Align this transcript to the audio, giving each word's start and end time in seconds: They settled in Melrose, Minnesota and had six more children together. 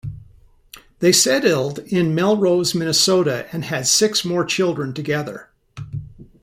They 0.97 1.11
settled 1.11 1.77
in 1.77 2.15
Melrose, 2.15 2.73
Minnesota 2.73 3.45
and 3.51 3.63
had 3.65 3.85
six 3.85 4.25
more 4.25 4.43
children 4.43 4.95
together. 4.95 5.51